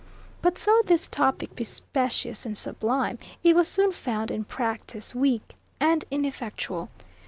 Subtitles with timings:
[0.41, 5.53] But though this topic be specious and sublime, it was soon found in practice weak
[5.79, 6.89] and ineffectual.